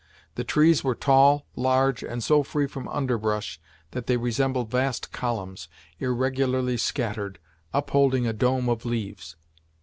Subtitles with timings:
[0.33, 3.61] The trees were tall, large, and so free from underbrush,
[3.91, 5.67] that they resembled vast columns,
[5.99, 7.37] irregularly scattered,
[7.71, 9.35] upholding a dome of leaves.